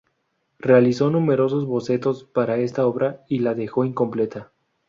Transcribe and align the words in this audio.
Realizó 0.57 1.11
numerosos 1.11 1.67
bocetos 1.67 2.23
para 2.23 2.57
esta 2.57 2.87
obra 2.87 3.23
y 3.29 3.37
la 3.37 3.53
dejó 3.53 3.85
incompleta. 3.85 4.51